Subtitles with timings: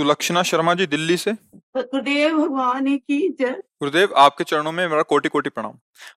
[0.00, 1.32] सुलक्षणा शर्मा जी दिल्ली से।
[1.76, 5.72] गुरुदेव भगवान की जय। गुरुदेव आपके चरणों में मेरा कोटि कोटि प्रणाम।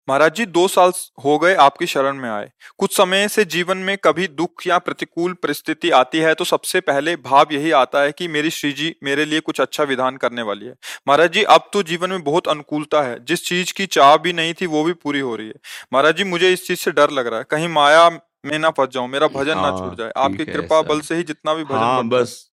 [0.10, 0.92] महाराज जी दो साल
[1.26, 5.34] हो गए आपकी शरण में आए। कुछ समय से जीवन में कभी दुख या प्रतिकूल
[5.34, 9.26] परिस्थिति आती है तो सबसे पहले भाव यही आता है कि मेरी श्री जी मेरे
[9.26, 10.76] लिए कुछ अच्छा विधान करने वाली है।
[11.08, 14.54] महाराज जी अब तो जीवन में बहुत अनुकूलता है। जिस चीज़ की चाह भी नहीं
[14.54, 15.60] थी वो भी पूरी हो रही है।
[15.94, 18.10] महाराज जी मुझे इस चीज़ से डर लग रहा है। कहीं माया
[18.46, 21.24] में ना फंस जाऊँ मेरा भजन ना हाँ, छूट जाए। आपकी कृपा बल से ही
[21.24, 22.53] जितना भी भजन हाँ बस।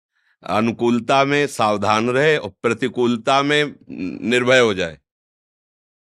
[0.46, 3.74] अनुकूलता में सावधान रहे और प्रतिकूलता में
[4.30, 4.98] निर्भय हो जाए।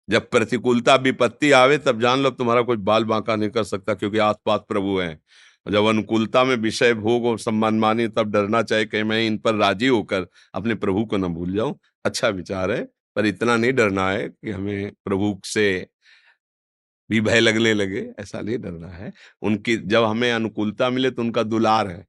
[0.09, 4.17] जब प्रतिकूलता विपत्ति आवे, तब जान लो तुम्हारा कोई बाल बांका नहीं कर सकता क्योंकि
[4.17, 5.21] आसपास प्रभु हैं।
[5.67, 9.55] जब अनुकूलता में विषय भोग और सम्मान मानी, तब डरना चाहिए कि मैं इन पर
[9.55, 12.83] राज़ी होकर अपने प्रभु को न भूल जाऊँ। अच्छा विचार है,
[13.15, 15.87] पर इतना नहीं डरना है कि हमें प्रभु से
[17.09, 21.43] भी भय लगने लगे, ऐसा नहीं डरना है। उनकी, जब हमें अनुकूलता मिले तो उनका
[21.43, 22.05] दुलार है।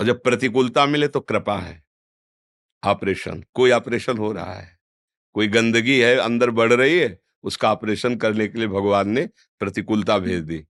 [0.00, 1.82] और जब प्रतिकूलता मिले तो कृपा है।
[2.84, 4.78] ऑपरेशन, कोई ऑपरेशन हो रहा है।
[5.34, 9.26] कोई गंदगी है, अंदर बढ़ रही है, उसका ऑपरेशन करने के लिए भगवान ने
[9.60, 10.64] प्रतिकूलता भेज दी।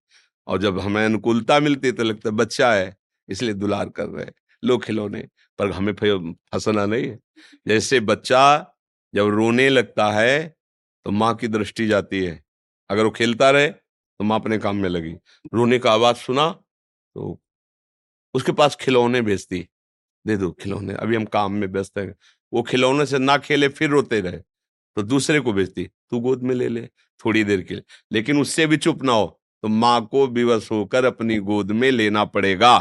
[0.47, 2.97] और जब हमें अनुकूलता मिलती तो लगता है, बच्चा है,
[3.29, 4.33] इसलिए दुलार कर रहे हैं,
[4.65, 5.27] लो खिलौने,
[5.59, 7.19] पर हमें फंसना नहीं है।
[7.69, 8.43] जैसे बच्चा
[9.15, 10.57] जब रोने लगता है
[11.07, 12.43] तो माँ की दृष्टि जाती है।
[12.91, 15.15] अगर वो खेलता रहे तो माँ अपने काम में लगी।
[15.55, 17.41] रोने का आवाज़ सुना तो
[18.35, 19.67] उसके पास खिलौने भेजती।
[20.25, 22.15] दे दो खिलौने, अभी हम काम में व्यस्त हैं।
[22.53, 24.39] वो खिलौने से ना खेले, फिर रोते रहे।
[24.97, 26.87] तो दूसरे को भेजती, तू गोद में ले ले,
[27.21, 31.05] थोड़ी देर के लिए। लेकिन उससे भी चुप ना हो तो माँ को विवश होकर
[31.05, 32.73] अपनी गोद में लेना पड़ेगा।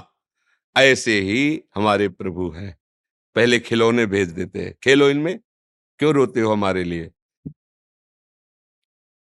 [0.76, 2.78] ऐसे ही हमारे प्रभु हैं।
[3.36, 5.40] पहले खिलौने भेज देते हैं। खेलो इनमें।
[6.00, 7.12] क्यों रोते हो हमारे लिए?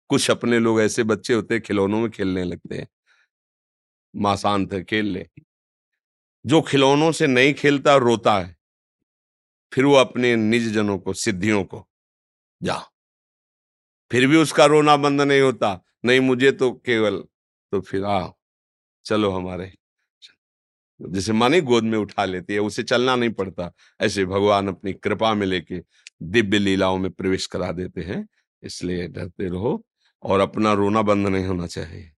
[0.10, 2.88] कुछ अपने लोग ऐसे बच्चे होते हैं, खिलौनों में खेलने लगते हैं।
[4.14, 5.28] माँ शांत है, खेल ले।
[6.46, 8.56] जो खिलौनों से नहीं खेलता, रोता है।
[9.74, 11.88] फिर वो अपने निज जनों को, सिद्धियों को
[12.64, 12.84] जा
[14.12, 17.18] फिर भी उसका रोना बंद नहीं होता। नहीं, मुझे तो केवल
[17.72, 18.30] तो फिर आ
[19.06, 19.72] चलो हमारे।
[21.00, 25.34] जैसे मानी गोद में उठा लेती है, उसे चलना नहीं पड़ता। ऐसे भगवान अपनी कृपा
[25.34, 25.82] में लेके
[26.24, 28.28] दिव्य लीलाओं में प्रवेश करा देते हैं,
[28.64, 29.84] इसलिए डरते रहो
[30.24, 32.12] और अपना रोना बंद नहीं होना चाहिए।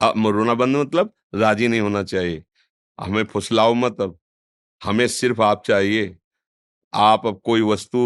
[0.00, 2.44] अब रोना बंद मतलब राज़ी नहीं होना चाहिए।
[3.00, 4.18] हमें फुसलाओ मत अब।
[4.84, 6.16] हमें सिर्फ़ आप चाहिए।
[6.94, 8.00] आप अब कोई वस्तु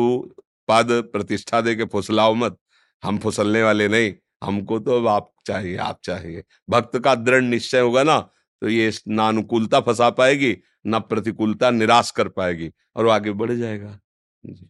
[0.69, 2.59] पद प्रतिष्ठा दे के फुसलाओ मत।
[3.03, 4.15] हम फुसलने वाले नहीं।
[4.45, 8.19] हमको तो अब आप चाहिए आप चाहिए। भक्त का दृढ़ निश्चय होगा ना
[8.63, 10.57] तो ये ना अनुकूलता फंसा पाएगी
[10.87, 13.99] ना प्रतिकूलता निराश कर पाएगी और आगे बढ़ जाएगा।
[14.45, 14.69] जी।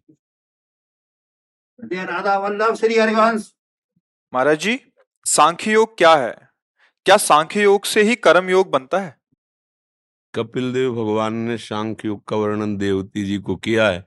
[2.04, 3.52] राधा वल्लभ श्री हरिवंश।
[4.34, 4.80] महाराज जी
[5.26, 6.48] सांख्य योग क्या है?
[7.06, 9.15] क्या सांख्य योग से ही कर्म योग बनता है?
[10.36, 14.06] कपिल देव भगवान ने सांख्य योग का वर्णन देवती जी को किया है।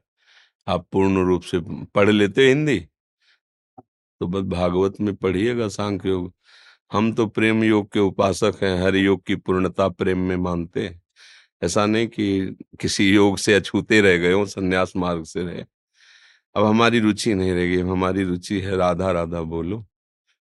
[0.68, 2.80] आप पूर्ण रूप से पढ़ लेते हिंदी?
[4.20, 6.34] तो बस भागवत में पढ़िएगा सांख्य योग।
[6.92, 11.02] हम तो प्रेम योग के उपासक हैं, हर योग की पूर्णता प्रेम में मानते हैं।
[11.64, 15.66] ऐसा नहीं कि किसी योग से अछूते रह गए हो, संन्यास मार्ग से रहे।
[16.56, 19.86] अब हमारी रुचि नहीं रह गई, हमारी रुचि है राधा राधा बोलो,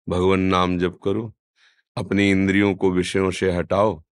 [0.10, 1.34] भगवान नाम जप करो,
[1.98, 4.04] अपनी इंद्रियों को विषयों से हटाओ।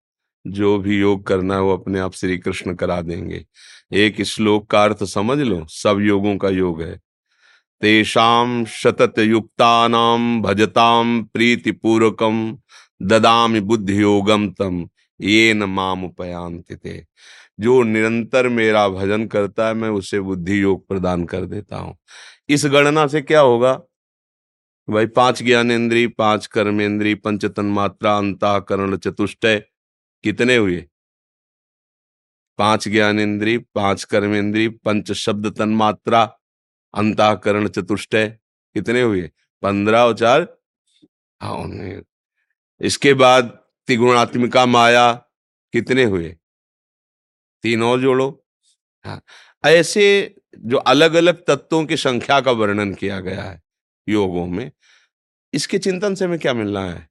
[0.47, 3.45] जो भी योग करना है वो अपने आप श्री कृष्ण करा देंगे।
[3.93, 6.99] एक श्लोक का अर्थ समझ लो, सब योगों का योग है।
[7.81, 12.57] तेषाम शतत युक्तानाम भजताम प्रीति पूर्वकम
[13.01, 14.89] ददामि बुद्धि योगम तम
[15.21, 17.01] ये न माम उपयांत
[17.59, 21.95] जो निरंतर मेरा भजन करता है, मैं उसे बुद्धि योग प्रदान कर देता हूँ।
[22.49, 23.73] इस गणना से क्या होगा?
[24.89, 29.63] भाई पाँच ज्ञानेन्द्रीय पाँच कर्मेंद्रीय पंच तन मात्रा अंताकरण, चतुष्टय
[30.23, 30.85] कितने हुए?
[32.59, 36.23] पाँच ज्ञान इंद्री पाँच कर्मेंद्रीय, पंच शब्द तन मात्रा
[36.93, 38.27] अंताकरण चतुष्टय
[38.75, 39.29] कितने हुए?
[39.63, 40.47] पंद्रह और चार?
[41.41, 42.03] हाँ
[42.81, 43.45] इसके बाद
[43.87, 45.11] त्रिगुणात्मिका माया,
[45.73, 46.35] कितने हुए?
[47.63, 48.29] तीन और जोड़ो।
[49.05, 49.21] हाँ
[49.63, 53.61] ऐसे जो अलग अलग तत्वों की संख्या का वर्णन किया गया है
[54.07, 54.71] योगों में,
[55.53, 57.07] इसके चिंतन से हमें क्या मिलना है?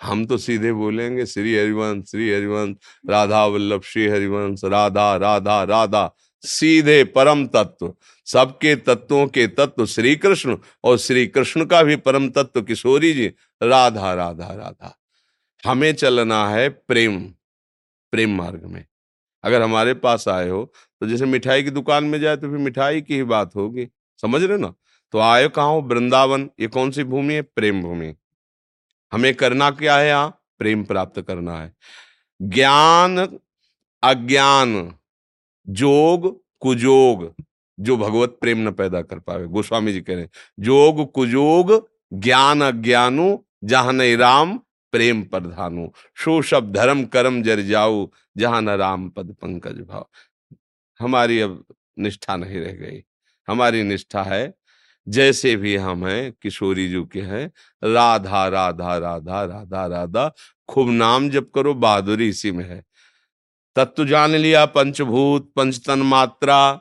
[0.00, 2.76] हम तो सीधे बोलेंगे, श्री हरिवंश श्री हरिवंश,
[3.10, 6.10] राधा वल्लभ, श्री हरिवंश, राधा राधा राधा,
[6.42, 7.92] सीधे परम तत्व।
[8.26, 13.26] सबके तत्वों के तत्व श्री कृष्ण और श्री कृष्ण का भी परम तत्व किशोरी जी।
[13.62, 14.96] राधा राधा राधा।
[15.64, 17.20] हमें चलना है प्रेम
[18.12, 18.84] प्रेम मार्ग में।
[19.44, 20.62] अगर हमारे पास आए हो
[21.00, 23.86] तो जैसे मिठाई की दुकान में जाए तो फिर मिठाई की ही बात होगी।
[24.20, 24.74] समझ रहे हो ना?
[25.12, 25.80] तो आयो कहा हो?
[25.80, 27.42] वृंदावन, ये कौन सी भूमि है?
[27.42, 28.14] प्रेम भूमि।
[29.12, 30.42] हमें करना क्या है यहाँ?
[30.58, 31.74] प्रेम प्राप्त करना है।
[32.42, 33.38] ज्ञान,
[34.02, 34.94] अज्ञान,
[35.68, 37.34] जोग, कुजोग,
[37.80, 40.30] जो भगवत प्रेम न पैदा कर पावे। गोस्वामी जी कह रहे हैं,
[40.60, 44.58] जोग, कुजोग, ज्ञान, अज्ञानु, जहाँ नहीं राम,
[44.92, 50.08] प्रेम प्रधानु। शो शब धर्म, कर्म, जर जाऊ, जहाँ न राम, पद, पंकज भाव।
[51.00, 51.64] हमारी अब
[51.98, 53.04] निष्ठा नहीं रह गई।
[53.48, 54.54] हमारी निष्ठा है
[55.10, 57.46] जैसे भी हम हैं, किशोरी जी के हैं,
[57.82, 60.32] राधा राधा राधा राधा राधा,
[60.68, 62.82] खूब नाम जप करो, बहादुरी इसी में है।
[63.76, 66.72] तत्व जान लिया, पंचभूत, पंच तन मात्रा,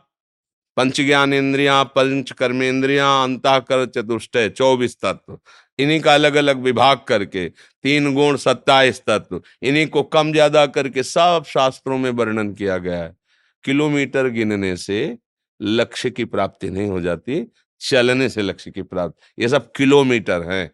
[0.77, 5.39] पंच ज्ञान इंद्रिया, पंच कर्मेंद्रिया, अंताकर चतुष्टय चौबीस तत्व।
[5.79, 7.49] इन्हीं का अलग अलग विभाग करके,
[7.83, 13.03] तीन गुण सत्ताईस तत्व। इन्हीं को कम ज़्यादा करके सब शास्त्रों में वर्णन किया गया
[13.03, 13.15] है।
[13.63, 15.17] किलोमीटर गिनने से
[15.61, 17.45] लक्ष्य की प्राप्ति नहीं हो जाती
[17.81, 20.71] चलने से लक्ष्य की प्राप्ति। ये सब किलोमीटर है,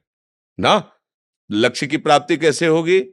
[0.60, 0.92] ना?
[1.52, 3.04] लक्ष्य की प्राप्ति कैसे होगी?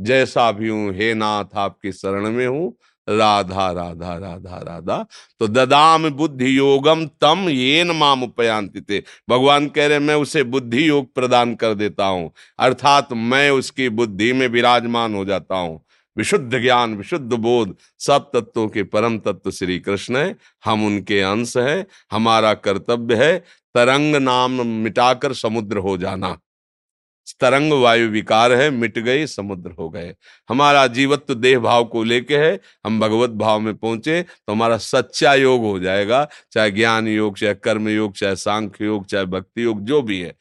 [0.00, 2.76] जैसा भी हूँ, हे नाथ, आपकी शरण में हूँ।
[3.08, 5.06] राधा राधा राधा राधा।
[5.40, 10.88] तो ददाम बुद्धि योगम तम ये नाम उपयांति थे भगवान कह रहे मैं उसे बुद्धि
[10.88, 15.84] योग प्रदान कर देता हूँ। अर्थात मैं उसकी बुद्धि में विराजमान हो जाता हूँ।
[16.16, 21.56] विशुद्ध ज्ञान, विशुद्ध बोध, सब तत्वों के परम तत्व श्री कृष्ण है। हम उनके अंश
[21.56, 23.38] है। हमारा कर्तव्य है
[23.74, 26.38] तरंग नाम मिटाकर समुद्र हो जाना।
[27.40, 30.14] तरंग वायु विकार है, मिट गए, समुद्र हो गए।
[30.48, 35.34] हमारा जीवत्व देह भाव को लेके है, हम भगवत भाव में पहुँचे तो हमारा सच्चा
[35.34, 39.80] योग हो जाएगा। चाहे ज्ञान योग, चाहे कर्म योग, चाहे सांख्य योग, चाहे भक्ति योग,
[39.80, 40.34] जो भी है।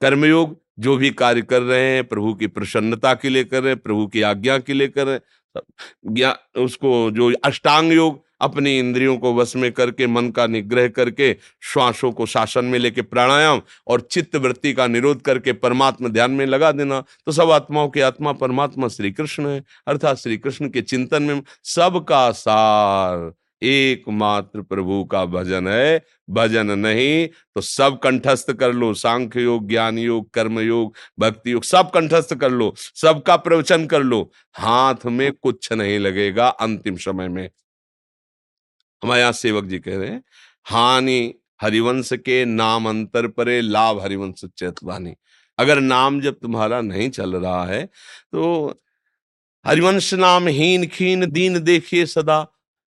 [0.00, 3.78] कर्मयोग जो भी कार्य कर रहे हैं, प्रभु की प्रसन्नता के लिए कर रहे हैं,
[3.78, 9.32] प्रभु की आज्ञा के लिए कर रहे हैं। उसको जो अष्टांग योग अपनी इंद्रियों को
[9.34, 14.36] वश में करके, मन का निग्रह करके, श्वासों को शासन में लेके प्राणायाम और चित्त
[14.36, 18.88] वृत्ति का निरोध करके परमात्मा ध्यान में लगा देना तो सब आत्माओं की आत्मा परमात्मा
[18.88, 23.32] श्री कृष्ण है। अर्थात श्री कृष्ण के चिंतन में सबका सार
[23.64, 29.98] एकमात्र प्रभु का भजन है। भजन नहीं तो सब कंठस्थ कर लो। सांख्य योग, ज्ञान
[29.98, 35.30] योग, कर्म योग, भक्ति योग सब कंठस्थ कर लो। सबका प्रवचन कर लो। हाथ में
[35.32, 37.48] कुछ नहीं लगेगा अंतिम समय में।
[39.02, 40.22] हमारे यहाँ सेवक जी कह रहे हैं,
[40.66, 45.14] हानि हरिवंश के नाम अंतर परे, लाभ हरिवंश चेतवानी
[45.58, 48.80] अगर नाम जब तुम्हारा नहीं चल रहा है तो
[49.64, 52.40] हरिवंश नाम हीन खीन दीन देखिए सदा।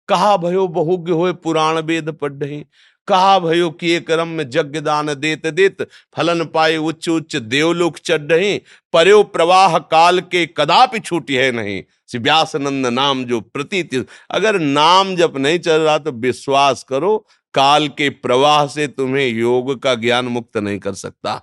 [0.09, 2.65] कहा भयो बहुज्ञ हो पुराण वेद पढ़े
[3.07, 5.81] कहा भयो किए कर्म में जग दान देत देत,
[6.15, 8.59] फलन पाए उच्च उच्च देवलोक चढ़
[8.93, 11.83] पर्यो प्रवाह काल के कदापि छूटी है नहीं।
[12.15, 17.17] व्यास नंद नाम जो प्रतीत, अगर नाम जब नहीं चल रहा तो विश्वास करो,
[17.53, 21.41] काल के प्रवाह से तुम्हें योग का ज्ञान मुक्त नहीं कर सकता।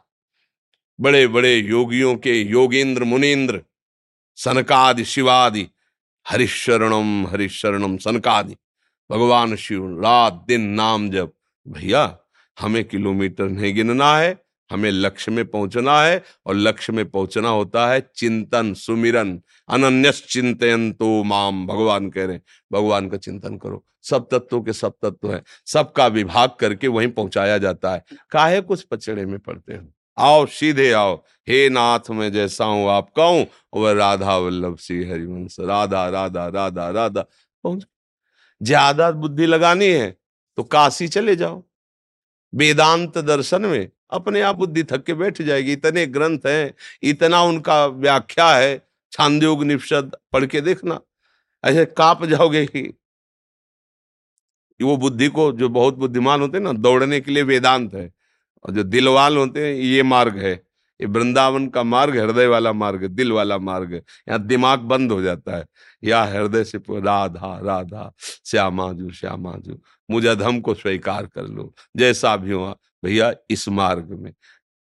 [0.98, 3.62] बड़े बड़े योगियों के योगेंद्र मुनेन्द्र
[4.38, 5.66] सनकादि, शिवादि
[6.28, 8.56] हरिशरणम हरिशरणम सनकादि।
[9.10, 11.32] भगवान शिव रात दिन नाम जब
[11.68, 12.18] भैया,
[12.60, 17.86] हमें किलोमीटर नहीं गिनना है, हमें लक्ष्य में पहुँचना है और लक्ष्य में पहुँचना होता
[17.88, 23.84] है चिंतन, सुमिरन अनन्य चिंतन तो माम। भगवान कह रहे हैं, भगवान का चिंतन करो।
[24.02, 28.82] सब तत्वों के सब तत्व है। सबका विभाग करके वहीं पहुँचाया जाता है। काहे कुछ
[28.82, 29.94] पचड़े में पड़ते हैं?
[30.18, 31.14] आओ, सीधे आओ।
[31.48, 36.88] हे नाथ, मैं जैसा हूँ आप कहूँ वह राधा वल्लभ श्री हरिवंश। राधा राधा राधा
[36.90, 37.22] राधा।
[37.64, 37.86] पहुँच
[38.60, 40.10] ज़्यादा बुद्धि लगानी है
[40.58, 41.62] तो काशी चले जाओ।
[42.52, 47.86] वेदांत दर्शन में अपने आप बुद्धि थक के बैठ जाएगी। इतने ग्रंथ हैं, इतना उनका
[47.86, 48.76] व्याख्या है।
[49.12, 51.00] छांदयोग निपद पढ़ के देखना।
[51.64, 52.82] ऐसे काप जाओगे कि
[54.80, 58.10] वो बुद्धि को जो बहुत बुद्धिमान होते हैं ना, दौड़ने के लिए वेदांत है।
[58.64, 60.52] और जो दिलवाल होते हैं, ये मार्ग है।
[61.00, 63.94] ये वृंदावन का मार्ग, हृदय वाला मार्ग, दिल वाला मार्ग,
[64.28, 65.66] यहाँ दिमाग बंद हो जाता है।
[66.04, 68.12] या हृदय से राधा राधा
[68.46, 69.80] श्यामाजू श्यामाजू
[70.10, 74.34] मुझे धम को स्वीकार कर लो। जैसा भी हुआ, भैया, इस मार्ग में।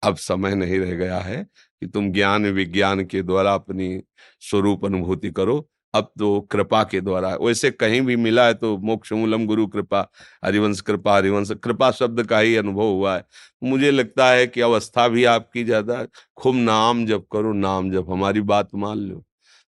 [0.04, 1.44] अब समय नहीं रह गया है
[1.80, 4.02] कि तुम ज्ञान विज्ञान के द्वारा अपनी
[4.40, 9.12] स्वरूप अनुभूति करो। अब तो कृपा के द्वारा। वैसे कहीं भी मिला है तो मोक्ष
[9.14, 10.08] मूलम गुरु कृपा,
[10.46, 13.24] हरिवंश कृपा हरिवंश कृपा शब्द का ही अनुभव हुआ है।
[13.64, 16.06] मुझे लगता है कि अवस्था भी आपकी ज़्यादा
[16.38, 19.24] खूब नाम जब करो, नाम जब हमारी बात मान लो।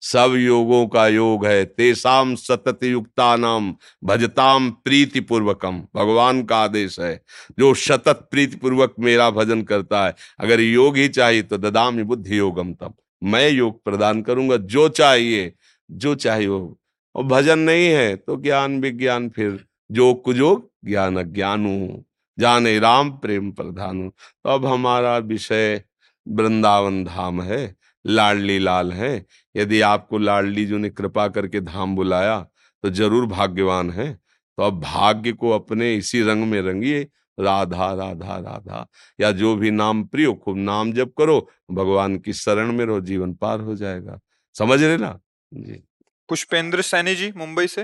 [0.04, 7.00] सब योगों का योग है, तेसाम सतत युक्ता नाम भजताम प्रीति पूर्वकम भगवान का आदेश
[7.00, 7.16] है।
[7.60, 12.38] जो सतत प्रीति पूर्वक मेरा भजन करता है, अगर योग ही चाहिए तो ददाम बुद्धि
[12.38, 15.54] योगम तब मैं योग प्रदान करूँगा, जो चाहिए
[15.90, 16.78] जो चाहिए वो
[17.16, 22.04] और भजन नहीं है तो ज्ञान विज्ञान फिर जो कुजोग, ज्ञान ज्ञानु
[22.38, 25.84] जाने राम प्रेम प्रधानु तो अब हमारा विषय
[26.28, 27.76] वृंदावन धाम है,
[28.06, 29.26] लाडली लाल है।
[29.56, 32.40] यदि आपको लाडली जो ने कृपा करके धाम बुलाया
[32.84, 37.02] तो ज़रूर भाग्यवान है। तो अब भाग्य को अपने इसी रंग में रंगिए,
[37.38, 38.86] राधा राधा राधा।
[39.20, 41.40] या जो भी नाम प्रिय खूब नाम जप करो,
[41.72, 44.20] भगवान की शरण में रहो, जीवन पार हो जाएगा।
[44.56, 45.20] समझ रहे ना?
[45.52, 45.84] जी।
[46.30, 47.84] पुष्पेंद्र सैनी जी मुंबई से।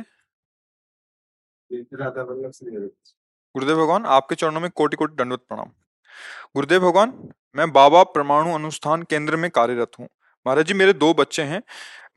[3.56, 5.70] गुरुदेव भगवान आपके चरणों में कोटि कोटि दंडवत प्रणाम।
[6.56, 7.14] गुरुदेव भगवान
[7.56, 10.08] मैं बाबा परमाणु अनुष्ठान केंद्र में कार्यरत हूँ।
[10.46, 11.62] महाराज जी मेरे दो बच्चे हैं।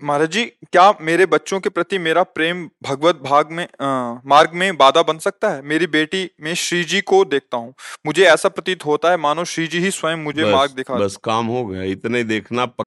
[0.02, 4.76] महाराज जी क्या मेरे बच्चों के प्रति मेरा प्रेम भगवत भाग में आ, मार्ग में
[4.76, 5.62] बाधा बन सकता है?
[5.62, 7.74] मेरी बेटी में श्री जी को देखता हूँ।
[8.06, 11.46] मुझे ऐसा प्रतीत होता है मानो श्री जी ही स्वयं मुझे मार्ग दिखा बस काम
[11.46, 12.86] हो गया इतने देखना पक...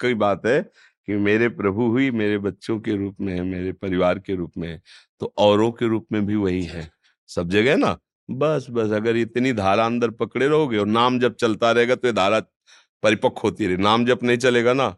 [0.00, 0.60] कई बात है
[1.08, 4.68] कि मेरे प्रभु हुई मेरे बच्चों के रूप में है, मेरे परिवार के रूप में
[4.68, 4.80] है
[5.20, 6.90] तो औरों के रूप में भी वही है।
[7.28, 7.98] सब जगह ना?
[8.28, 12.12] बस बस, अगर इतनी धारा अंदर पकड़े रहोगे और नाम जब चलता रहेगा तो ये
[12.12, 12.40] धारा
[13.02, 14.88] परिपक्व होती रहे, नाम जब नहीं चलेगा ना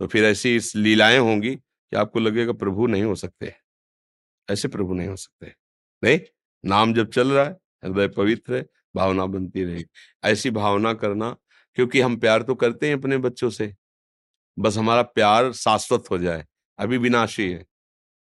[0.00, 3.52] तो फिर ऐसी लीलाएँ होंगी कि आपको लगेगा प्रभु नहीं हो सकते।
[4.48, 5.52] ऐसे प्रभु नहीं हो सकते।
[6.02, 6.18] नहीं,
[6.64, 8.66] नाम जब चल रहा है, हृदय पवित्र है,
[8.96, 9.84] भावना बनती रहेगी
[10.24, 11.34] ऐसी भावना करना,
[11.78, 13.74] क्योंकि हम प्यार तो करते हैं अपने बच्चों से।
[14.56, 16.44] बस हमारा प्यार शाश्वत हो जाए,
[16.78, 17.64] अभी विनाशी है।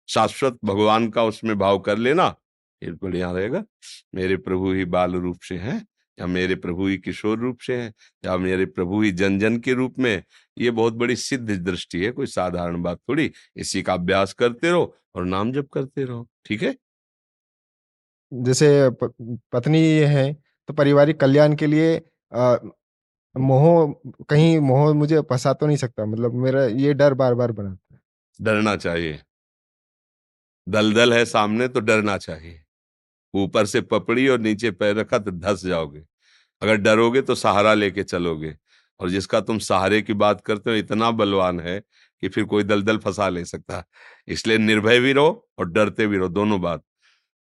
[0.08, 2.28] शाश्वत भगवान का उसमें भाव कर लेना,
[2.82, 3.64] फिर बढ़िया रहेगा
[4.14, 5.86] मेरे प्रभु ही बाल रूप से हैं,
[6.18, 7.92] या मेरे प्रभु ही किशोर रूप से हैं,
[8.24, 10.22] या मेरे प्रभु ही जन जन के रूप में।
[10.56, 14.94] ये बहुत बड़ी सिद्ध दृष्टि है, कोई साधारण बात थोड़ी। इसी का अभ्यास करते रहो
[15.14, 16.74] और नाम जप करते रहो, ठीक है?
[18.32, 20.32] जैसे पत्नी है
[20.68, 21.96] तो पारिवारिक कल्याण के लिए
[23.38, 23.94] मोह,
[24.28, 28.00] कहीं मोह मुझे फंसा तो नहीं सकता मतलब मेरा ये डर बार बार बनाता है।
[28.40, 29.20] डरना चाहिए।
[30.68, 32.62] दलदल है सामने तो डरना चाहिए।
[33.34, 36.02] ऊपर से पपड़ी और नीचे पैर रखा तो धस जाओगे।
[36.62, 38.56] अगर डरोगे तो सहारा लेके चलोगे।
[39.00, 41.80] और जिसका तुम सहारे की बात करते हो, इतना बलवान है
[42.20, 43.84] कि फिर कोई दलदल फंसा ले सकता।
[44.28, 46.82] इसलिए निर्भय भी रहो और डरते भी रहो, दोनों बात।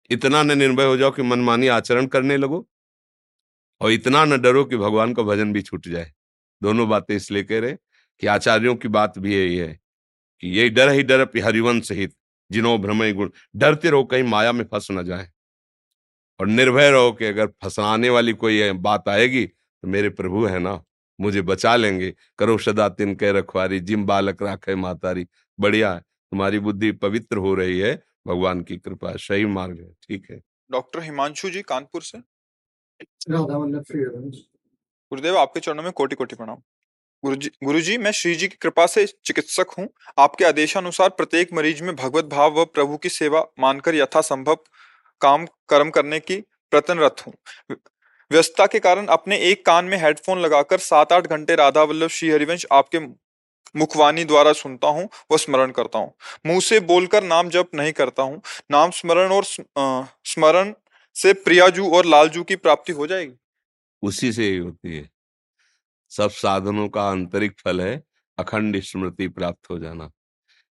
[0.09, 2.67] इतना न निर्भय हो जाओ कि मनमानी आचरण करने लगो।
[3.81, 6.11] और इतना न डरो कि भगवान का भजन भी छूट जाए।
[6.61, 7.75] दोनों बातें इसलिए कह रहे
[8.21, 9.79] कि आचार्यों की बात भी यही है
[10.43, 12.15] कि यही डर ही डर हरिवंश सहित
[12.51, 15.29] जिनो भ्रमय गुण, डरते रहो, कहीं माया में फंस न जाए।
[16.39, 20.81] और निर्भय रहो कि अगर फंसाने वाली कोई बात आएगी तो मेरे प्रभु है ना,
[21.19, 25.25] मुझे बचा लेंगे। करो सदा तिन कह रखवारी, जिम बालक राखे मातारी।
[25.59, 27.93] बढ़िया है, तुम्हारी बुद्धि पवित्र हो रही है,
[28.27, 32.17] भगवान की कृपा सही मार्ग है, ठीक है। डॉक्टर हिमांशु जी, कानपुर से।
[35.11, 36.57] गुरुदेव, आपके चरणों में कोटि कोटि प्रणाम।
[37.23, 39.87] गुरुजी गुरुजी, मैं श्री जी की कृपा से चिकित्सक हूँ।
[40.17, 44.57] आपके आदेशानुसार प्रत्येक मरीज़ में भगवत भाव व प्रभु की सेवा मानकर यथासंभव
[45.21, 46.35] काम, कर्म करने की
[46.71, 47.33] प्रतनरत हूँ।
[48.31, 52.29] व्यस्तता के कारण अपने एक कान में हेडफोन लगाकर सात आठ घंटे राधा वल्लभ श्री
[52.29, 52.99] हरिवंश आपके
[53.75, 56.13] मुखवाणी द्वारा सुनता हूँ व स्मरण करता हूँ।
[56.45, 58.41] मुँह से बोलकर नाम जप नहीं करता हूँ।
[58.71, 60.73] नाम स्मरण और स्मरण
[61.21, 63.33] से प्रियाजू और लालजू की प्राप्ति हो जाएगी?
[64.01, 65.09] उसी से ही होती है।
[66.09, 68.03] सब साधनों का आंतरिक फल है,
[68.37, 70.11] अखंड स्मृति प्राप्त हो जाना।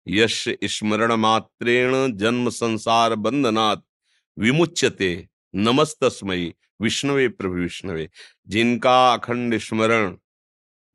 [0.09, 3.81] यश स्मरण मात्रेण जन्म संसार बंधनात्
[4.39, 8.11] विमुच्यते। नमस्तस्मयी विष्णुवे प्रभु विष्णुवे।
[8.49, 10.17] जिनका अखंड स्मरण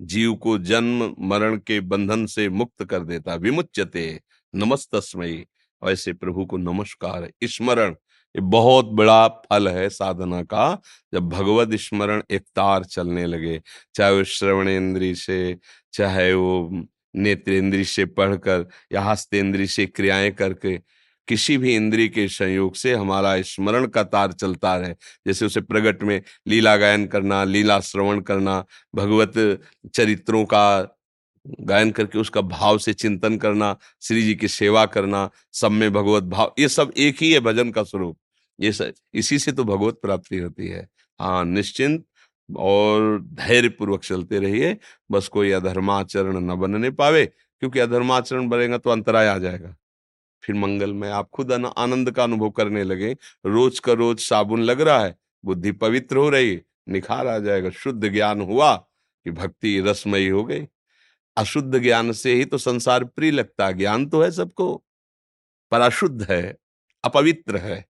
[0.01, 4.21] जीव को जन्म, मरण के बंधन से मुक्त कर देता, विमुच्यते।
[4.55, 5.45] नमस्तस्मयी
[5.83, 7.95] ऐसे प्रभु को नमस्कार। स्मरण
[8.35, 10.81] ये बहुत बड़ा फल है साधना का,
[11.13, 13.61] जब भगवत स्मरण एक तार चलने लगे,
[13.95, 15.57] चाहे वो श्रवणेन्द्री से,
[15.93, 16.69] चाहे वो
[17.15, 20.77] नेत्रेंद्री से पढ़कर या हस्तेंद्री से क्रियाएँ करके,
[21.27, 24.93] किसी भी इंद्री के संयोग से हमारा स्मरण का तार चलता रहे।
[25.27, 29.61] जैसे उसे प्रगट में लीला गायन करना, लीला श्रवण करना, भगवत
[29.95, 30.97] चरित्रों का
[31.45, 36.23] गायन करके उसका भाव से चिंतन करना, श्री जी की सेवा करना, सब में भगवत
[36.23, 38.17] भाव, ये सब एक ही है भजन का स्वरूप।
[38.59, 40.87] ये सब इसी से तो भगवत प्राप्ति होती है।
[41.19, 42.05] हाँ निश्चिंत
[42.49, 44.77] और धैर्य पूर्वक चलते रहिए,
[45.11, 49.75] बस कोई अधर्माचरण न बनने पावे, क्योंकि अधर्माचरण बनेगा तो अंतराय आ जाएगा।
[50.43, 54.81] फिर मंगल में आप खुद आनंद का अनुभव करने लगे, रोज का रोज साबुन लग
[54.81, 60.27] रहा है, बुद्धि पवित्र हो रही, निखार आ जाएगा, शुद्ध ज्ञान हुआ कि भक्ति रसमयी
[60.27, 60.67] हो गई।
[61.41, 64.75] अशुद्ध ज्ञान से ही तो संसार प्रिय लगता है। ज्ञान तो है सबको,
[65.71, 66.57] पर अशुद्ध है,
[67.03, 67.85] अपवित्र है,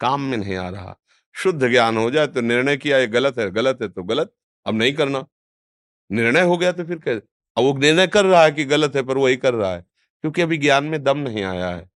[0.00, 0.96] काम में नहीं आ रहा।
[1.34, 4.32] शुद्ध ज्ञान हो जाए तो निर्णय किया, ये गलत है गलत है तो गलत,
[4.66, 5.24] अब नहीं करना।
[6.10, 7.22] निर्णय हो गया तो फिर कैसे
[7.56, 9.80] अब वो निर्णय कर रहा है कि गलत है, पर वही कर रहा है,
[10.24, 11.88] क्योंकि अभी ज्ञान में दम नहीं आया है।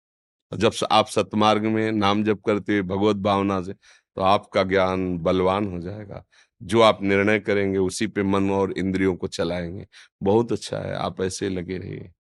[0.53, 5.67] जब आप सतमार्ग में नाम जप करते हुए भगवत भावना से तो आपका ज्ञान बलवान
[5.67, 6.25] हो जाएगा।
[6.63, 9.87] जो आप निर्णय करेंगे उसी पे मन और इंद्रियों को चलाएँगे।
[10.23, 12.13] बहुत अच्छा है आप ऐसे लगे रहिए।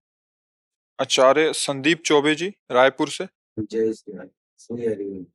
[1.02, 3.28] आचार्य संदीप चौबे जी रायपुर से।
[3.60, 5.26] जय श्री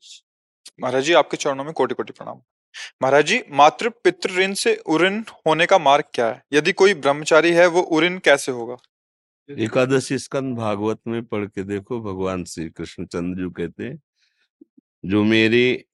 [0.81, 2.40] महाराज जी आपके चरणों में कोटि कोटि प्रणाम।
[3.03, 6.43] महाराज जी मातृ पितृ ऋण से उऋण होने का मार्ग क्या है?
[6.53, 8.77] यदि कोई ब्रह्मचारी है वो उऋण कैसे होगा?
[9.51, 14.03] एकादशी स्कंद भागवत में पढ़ के देखो भगवान श्री कृष्ण चंद्र जी कहते हैं
[15.05, 15.85] जो मेरी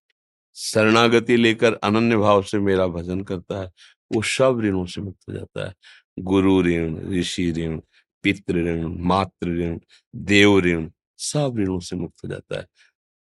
[0.55, 3.73] शरणागति लेकर अनन्य भाव से मेरा भजन करता है,
[4.13, 5.75] वो सब ऋणों से मुक्त हो जाता है।
[6.19, 7.81] गुरु ऋण, ऋषि ऋण,
[8.23, 9.79] पितृ ऋण, मातृ ऋण,
[10.17, 12.67] देव ऋण, सब ऋणों से मुक्त हो जाता है।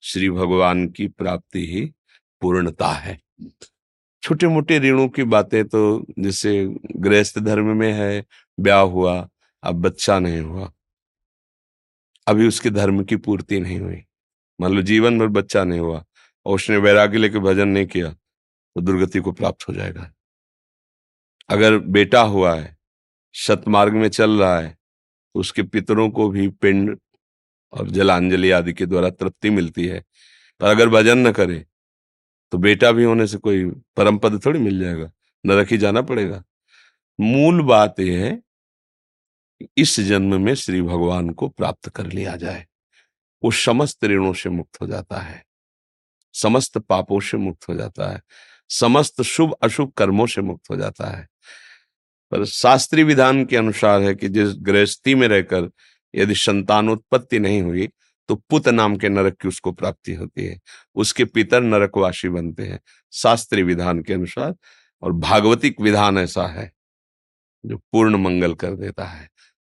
[0.02, 1.94] श्री भगवान की प्राप्ति ही
[2.42, 3.20] पूर्णता है।
[4.24, 8.26] छोटे मोटे ऋणों की बातें तो जैसे गृहस्थ धर्म में है,
[8.60, 9.30] ब्याह हुआ,
[9.64, 10.72] अब बच्चा नहीं हुआ।
[12.28, 14.04] अभी उसके धर्म की पूर्ति नहीं हुई।
[14.62, 16.06] मान लो जीवन भर बच्चा नहीं हुआ।
[16.50, 20.12] और उसने वैराग्य लेके भजन नहीं किया तो दुर्गति को प्राप्त हो जाएगा।
[21.50, 22.78] अगर बेटा हुआ है,
[23.36, 26.98] सतमार्ग में चल रहा है तो उसके पितरों को भी पिंड
[27.74, 30.04] और जलांजलि आदि के द्वारा तृप्ति मिलती है।
[30.62, 31.66] पर अगर भजन न करे
[32.52, 33.66] तो बेटा भी होने से कोई
[33.98, 35.12] परम पद थोड़ी मिल जाएगा,
[35.44, 36.44] नरक ही जाना पड़ेगा।
[37.20, 38.42] मूल बात यह है
[39.78, 42.66] इस जन्म में श्री भगवान को प्राप्त कर लिया जाए।
[43.44, 45.44] वो समस्त ऋणों से मुक्त हो जाता है।
[46.42, 48.22] समस्त पापों से मुक्त हो जाता है,
[48.70, 51.28] समस्त शुभ अशुभ कर्मों से मुक्त हो जाता है।
[52.32, 55.70] पर शास्त्रीय विधान के अनुसार है कि जिस गृहस्थी में रहकर
[56.14, 57.88] यदि संतानोत्पत्ति नहीं हुई
[58.30, 60.60] तो पुत नाम के नरक की उसको प्राप्ति होती है।
[60.96, 62.80] उसके पितर नरकवासी बनते हैं
[63.14, 64.54] शास्त्रीय विधान के अनुसार,
[65.04, 66.72] और भागवतिक विधान ऐसा है,
[67.64, 69.30] जो पूर्ण मंगल कर देता है।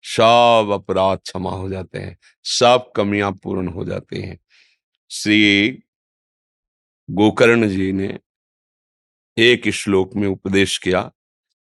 [0.05, 4.37] सब अपराध क्षमा हो जाते हैं, सब कमियाँ पूर्ण हो जाती हैं।
[5.11, 5.83] श्री
[7.09, 8.19] गोकर्ण जी ने
[9.37, 11.01] एक श्लोक में उपदेश किया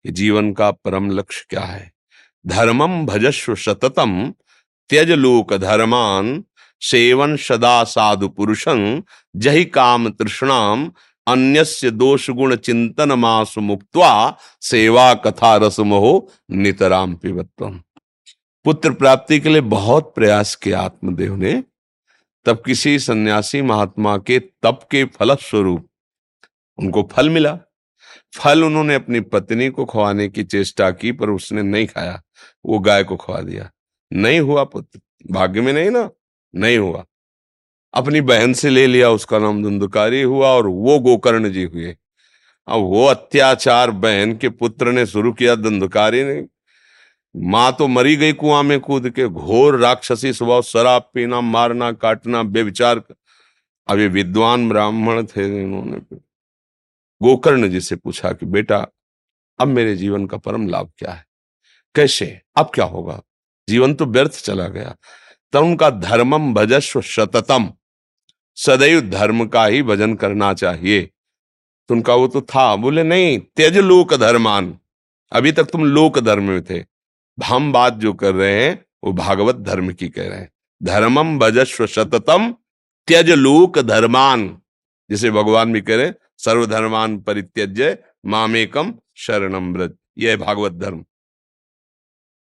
[0.04, 1.92] कि जीवन का परम लक्ष्य क्या है?
[2.46, 4.34] धर्मम भजस्व सततम
[4.88, 6.44] त्यज लोक धर्मान
[6.80, 9.02] सेवन सदा साधु पुरुषं
[9.36, 10.92] जहि काम तृष्णाम
[11.26, 17.80] अन्यस्य दोष गुण चिंतन मास मुक्त्वा सेवा कथा रस मोह नितराम पिबत्वम।
[18.64, 21.64] पुत्र प्राप्ति के लिए बहुत प्रयास किया आत्मदेव ने।
[22.44, 25.88] तब किसी सन्यासी महात्मा के तप के फलस्वरूप
[26.78, 27.58] उनको फल मिला।
[28.38, 32.22] फल उन्होंने अपनी पत्नी को खवाने की चेष्टा की, पर उसने नहीं खाया।
[32.66, 33.70] वो गाय को खवा दिया।
[34.12, 36.10] नहीं हुआ पुत्र। भाग्य में नहीं ना?
[36.54, 37.04] नहीं हुआ।
[37.94, 41.96] अपनी बहन से ले लिया, उसका नाम धुंधकारी हुआ और वो गोकर्ण जी हुए।
[42.68, 46.46] अब वो अत्याचार बहन के पुत्र ने शुरू किया, धुंधकारी ने
[47.36, 52.42] माँ तो मरी गई कुआँ में कूद के, घोर राक्षसी स्वभाव, शराब पीना, मारना, काटना
[52.42, 53.02] बेविचार
[53.88, 56.16] अब ये विद्वान ब्राह्मण थे इन्होंने
[57.22, 58.86] गोकर्ण जी से पूछा कि बेटा,
[59.58, 61.26] अब मेरे जीवन का परम लाभ क्या है?
[61.94, 62.40] कैसे?
[62.56, 63.22] अब क्या होगा?
[63.68, 64.96] जीवन तो व्यर्थ चला गया।
[65.52, 67.72] तब उनका धर्मम भजस्व शततम।
[68.54, 71.02] सदैव धर्म का ही भजन करना चाहिए।
[71.88, 74.78] तो उनका वो तो था। बोले, नहीं, त्यज लोक धर्मान।
[75.32, 76.93] अभी तक तुम लोक धर्म में थे।
[77.44, 81.86] हम बात जो कर रहे हैं, वो भागवत धर्म की कह रहे हैं। धर्मम भजस्व
[81.86, 82.54] सततम
[83.06, 84.58] त्यज लोक धर्मान,
[85.10, 91.04] जिसे भगवान भी कह रहे सर्वधर्मान परित्यज्य मामेकम शरणम व्रज। यह भागवत धर्म।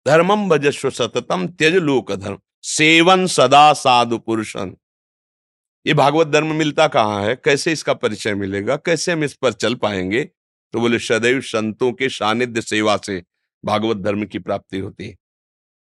[0.07, 4.75] धर्मम भजस्व सततम त्यज लोक धर्म। सेवन सदा साधु पुरुषन
[5.87, 7.35] ये भागवत धर्म मिलता कहाँ है?
[7.35, 8.75] कैसे इसका परिचय मिलेगा?
[8.75, 10.23] कैसे हम इस पर चल पाएँगे?
[10.73, 13.23] तो बोले, सदैव संतों के सानिध्य सेवा से।
[13.63, 15.15] भागवत धर्म की प्राप्ति होती है।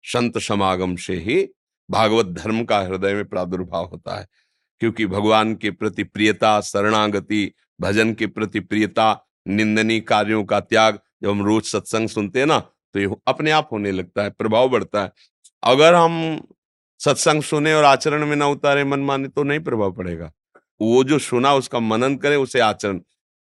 [0.03, 1.41] संत समागम से ही
[1.89, 4.27] भागवत धर्म का हृदय में प्रादुर्भाव होता है,
[4.82, 11.30] क्योंकि भगवान के प्रति प्रियता, शरणागति, भजन के प्रति प्रियता, निंदनीय कार्यों का त्याग जब
[11.30, 15.01] हम रोज सत्संग सुनते हैं ना तो ये अपने आप होने लगता है, प्रभाव बढ़ता
[15.03, 15.12] है।
[15.63, 16.41] अगर हम
[16.99, 20.32] सत्संग सुने और आचरण में ना उतारे मन माने तो नहीं प्रभाव पड़ेगा।
[20.82, 22.99] वो जो सुना उसका मनन करे, उसे आचरण।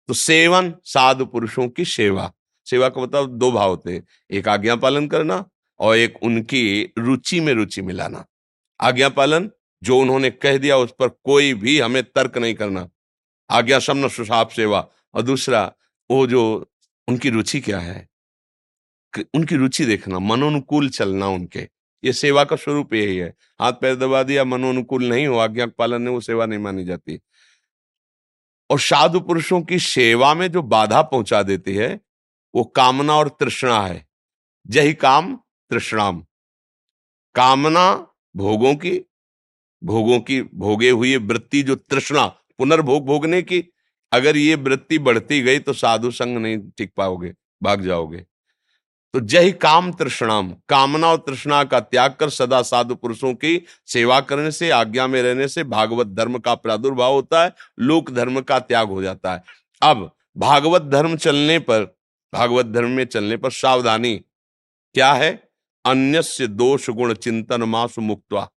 [0.09, 2.33] तो सेवन साधु पुरुषों की सेवा।
[2.64, 7.40] सेवा का मतलब दो भाव होते हैं, एक आज्ञा पालन करना और एक उनकी रुचि
[7.40, 8.27] में रुचि मिलाना।
[8.81, 9.51] आज्ञा पालन,
[9.83, 12.88] जो उन्होंने कह दिया उस पर कोई भी हमें तर्क नहीं करना।
[13.51, 15.73] आज्ञा समन सुसाप सेवा और दूसरा,
[16.11, 16.73] वो जो
[17.09, 18.09] उनकी रुचि क्या है?
[19.35, 21.68] उनकी रुचि देखना, मनोनुकूल चलना उनके।
[22.05, 26.03] ये सेवा का स्वरूप यही है। हाथ पैर दबा दिया, मनोनुकूल नहीं हो, आज्ञा पालन
[26.03, 27.20] में वो सेवा नहीं मानी जाती।
[28.70, 32.01] और साधु पुरुषों की सेवा में जो बाधा पहुँचा देती है
[32.55, 34.07] वो कामना और तृष्णा है।
[34.67, 35.35] जही काम
[35.71, 36.25] तृष्णाम।
[37.35, 39.01] कामना भोगों की
[39.83, 42.27] भोगों की भोगे हुई वृत्ति जो तृष्णा,
[42.59, 43.65] पुनर्भोग भोगने की,
[44.13, 48.27] अगर ये वृत्ति बढ़ती गई तो साधु संग नहीं टिक पाओगे, भाग जाओगे।
[49.15, 54.21] तो जय काम तृष्णाम। कामना और तृष्णा का त्याग कर सदा साधु पुरुषों की सेवा
[54.21, 58.59] करने से, आज्ञा में रहने से भागवत धर्म का प्रादुर्भाव होता है, लोक धर्म का
[58.59, 59.43] त्याग हो जाता है।
[59.83, 62.00] अब भागवत धर्म चलने पर
[62.35, 64.16] भागवत धर्म में चलने पर सावधानी
[64.95, 65.51] क्या है?
[65.85, 68.51] अन्य दोष गुण चिंतन मास मुक्तवा।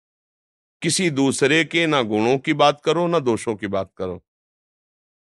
[0.81, 4.17] किसी दूसरे के ना गुणों की बात करो, ना दोषों की बात करो।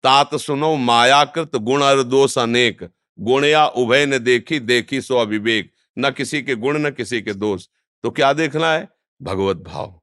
[0.03, 5.73] तात सुनो, मायाकृत गुण और दोष अनेक। गुण या उभय ने देखी देखी सो अविवेक।
[5.99, 7.67] न किसी के गुण, न किसी के दोष।
[8.03, 8.89] तो क्या देखना है?
[9.23, 10.03] भगवत भाव।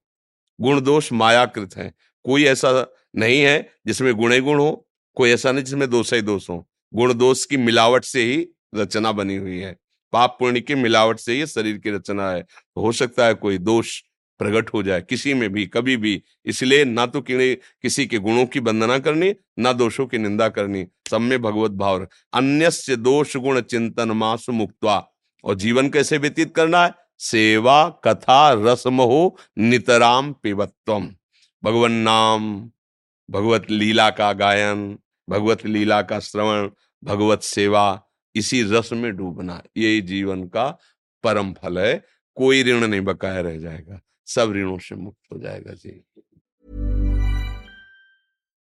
[0.61, 5.63] गुण दोष मायाकृत है। कोई ऐसा नहीं है जिसमें गुणे गुण हो, कोई ऐसा नहीं
[5.63, 9.77] जिसमें दोष ही दोष हो। गुण दोष की मिलावट से ही रचना बनी हुई है।
[10.13, 13.57] पाप पुण्य की मिलावट से ही शरीर की रचना है। तो हो सकता है कोई
[13.57, 13.99] दोष
[14.39, 18.59] प्रकट हो जाए किसी में भी, कभी भी। इसलिए ना तो किसी के गुणों की
[18.59, 24.11] वंदना करनी, ना दोषों की निंदा करनी। सब में भगवत भाव अन्य दोष गुण चिंतन
[24.11, 25.07] मास मुक्तवा।
[25.43, 26.93] और जीवन कैसे व्यतीत करना है?
[27.19, 31.07] सेवा, कथा रसमहो नितराम पिबत्वम।
[31.63, 32.71] भगवन नाम
[33.29, 34.97] भगवत लीला का गायन।
[35.31, 36.69] भगवत लीला का श्रवण,
[37.03, 38.03] भगवत सेवा,
[38.35, 40.79] इसी रस में डूबना, यही जीवन का
[41.23, 45.73] परम फल है। कोई ऋण नहीं बकाया रह जाएगा। सब ऋणों से मुक्त हो जाएगा,
[45.73, 46.03] जी।